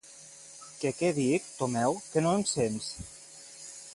Que 0.79 0.91
què 1.01 1.11
dic, 1.17 1.51
Tomeu? 1.59 1.99
Que 2.15 2.25
no 2.27 2.33
em 2.39 2.47
sents? 2.55 2.91